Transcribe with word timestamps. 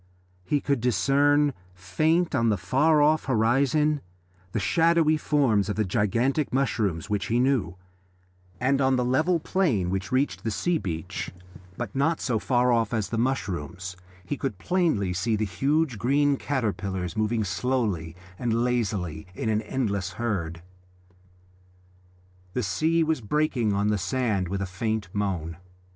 He 0.43 0.61
could 0.61 0.81
discern, 0.81 1.53
faint 1.75 2.33
on 2.33 2.49
the 2.49 2.57
far 2.57 3.03
off 3.03 3.25
horizon, 3.25 4.01
the 4.51 4.59
shadowy 4.59 5.15
forms 5.15 5.69
of 5.69 5.75
the 5.75 5.85
gigantic 5.85 6.51
mushrooms 6.51 7.07
which 7.07 7.27
he 7.27 7.39
knew, 7.39 7.75
and 8.59 8.81
on 8.81 8.95
the 8.95 9.05
level 9.05 9.39
plain 9.39 9.91
which 9.91 10.11
reached 10.11 10.43
the 10.43 10.49
sea 10.49 10.79
beach, 10.79 11.29
but 11.77 11.95
not 11.95 12.19
so 12.19 12.39
far 12.39 12.71
off 12.71 12.95
as 12.95 13.09
the 13.09 13.19
mushrooms, 13.19 13.95
he 14.25 14.37
could 14.37 14.57
plainly 14.57 15.13
see 15.13 15.35
the 15.35 15.45
huge 15.45 15.99
green 15.99 16.35
caterpillars 16.35 17.15
moving 17.15 17.43
slowly 17.43 18.15
and 18.39 18.63
lazily 18.63 19.27
in 19.35 19.49
an 19.49 19.61
endless 19.61 20.13
herd. 20.13 20.63
The 22.53 22.63
sea 22.63 23.03
was 23.03 23.21
breaking 23.21 23.71
on 23.73 23.89
the 23.89 23.99
sand 23.99 24.47
with 24.47 24.63
a 24.63 24.65
faint 24.65 25.09
moan. 25.13 25.57